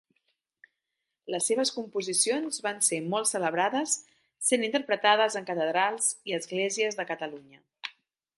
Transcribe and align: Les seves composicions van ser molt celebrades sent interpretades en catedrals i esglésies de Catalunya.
Les 1.33 1.43
seves 1.51 1.71
composicions 1.75 2.57
van 2.69 2.81
ser 2.87 2.99
molt 3.11 3.29
celebrades 3.33 3.95
sent 4.49 4.67
interpretades 4.69 5.39
en 5.43 5.49
catedrals 5.51 6.11
i 6.33 6.39
esglésies 6.41 6.99
de 7.03 7.07
Catalunya. 7.13 7.63